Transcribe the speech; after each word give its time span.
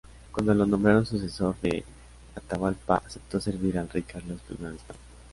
Cuando 0.31 0.55
lo 0.55 0.65
nombraron 0.65 1.05
sucesor 1.05 1.55
de 1.61 1.83
Atahualpa 2.35 3.03
aceptó 3.05 3.39
servir 3.39 3.77
al 3.77 3.87
rey 3.87 4.01
Carlos 4.01 4.41
I 4.49 4.55
de 4.63 4.69
España. 4.75 4.99